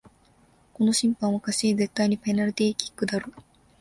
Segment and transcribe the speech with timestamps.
[0.73, 3.31] この審判おかしい、絶対にペナルティーキックだろ